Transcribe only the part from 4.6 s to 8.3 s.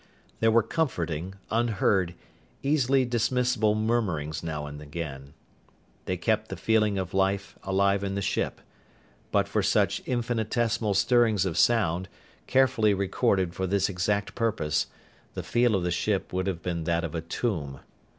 and again. They kept the feeling of life alive in the